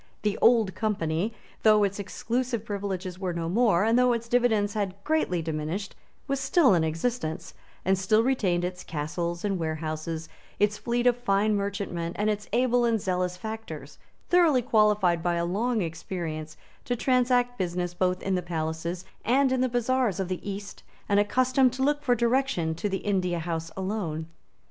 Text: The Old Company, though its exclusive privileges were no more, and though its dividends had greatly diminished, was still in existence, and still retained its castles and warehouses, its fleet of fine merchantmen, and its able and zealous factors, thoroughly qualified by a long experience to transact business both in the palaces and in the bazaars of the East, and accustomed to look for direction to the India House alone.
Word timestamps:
The 0.23 0.35
Old 0.41 0.73
Company, 0.73 1.31
though 1.61 1.83
its 1.83 1.99
exclusive 1.99 2.65
privileges 2.65 3.19
were 3.19 3.33
no 3.33 3.47
more, 3.47 3.83
and 3.83 3.99
though 3.99 4.13
its 4.13 4.27
dividends 4.27 4.73
had 4.73 4.95
greatly 5.03 5.43
diminished, 5.43 5.95
was 6.27 6.39
still 6.39 6.73
in 6.73 6.83
existence, 6.83 7.53
and 7.85 7.95
still 7.95 8.23
retained 8.23 8.65
its 8.65 8.83
castles 8.83 9.45
and 9.45 9.59
warehouses, 9.59 10.27
its 10.59 10.79
fleet 10.79 11.05
of 11.05 11.15
fine 11.17 11.55
merchantmen, 11.55 12.13
and 12.15 12.31
its 12.31 12.49
able 12.51 12.83
and 12.83 12.99
zealous 12.99 13.37
factors, 13.37 13.99
thoroughly 14.27 14.63
qualified 14.63 15.21
by 15.21 15.35
a 15.35 15.45
long 15.45 15.83
experience 15.83 16.57
to 16.85 16.95
transact 16.95 17.59
business 17.59 17.93
both 17.93 18.23
in 18.23 18.33
the 18.33 18.41
palaces 18.41 19.05
and 19.23 19.51
in 19.51 19.61
the 19.61 19.69
bazaars 19.69 20.19
of 20.19 20.29
the 20.29 20.49
East, 20.49 20.81
and 21.07 21.19
accustomed 21.19 21.71
to 21.73 21.83
look 21.83 22.01
for 22.01 22.15
direction 22.15 22.73
to 22.73 22.89
the 22.89 23.05
India 23.05 23.37
House 23.37 23.69
alone. 23.77 24.25